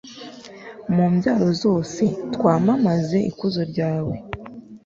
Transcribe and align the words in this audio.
mu 0.93 1.05
mbyaro 1.13 1.49
zose 1.63 2.03
twamamaze 2.33 3.17
ikuzo 3.29 3.61
ryawe 3.71 4.15